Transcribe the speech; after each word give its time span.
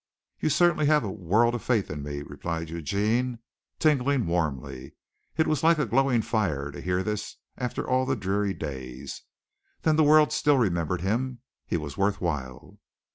"You 0.39 0.49
certainly 0.49 0.87
have 0.87 1.03
a 1.03 1.11
world 1.11 1.53
of 1.53 1.61
faith 1.61 1.91
in 1.91 2.01
me," 2.01 2.23
replied 2.23 2.71
Eugene, 2.71 3.37
tingling 3.77 4.25
warmly. 4.25 4.95
It 5.37 5.45
was 5.45 5.61
like 5.61 5.77
a 5.77 5.85
glowing 5.85 6.23
fire 6.23 6.71
to 6.71 6.81
hear 6.81 7.03
this 7.03 7.35
after 7.55 7.87
all 7.87 8.07
the 8.07 8.15
dreary 8.15 8.55
days. 8.55 9.21
Then 9.83 9.97
the 9.97 10.03
world 10.03 10.33
still 10.33 10.57
remembered 10.57 11.01
him. 11.01 11.41
He 11.67 11.77
was 11.77 11.97
worth 11.99 12.19
while. 12.19 12.79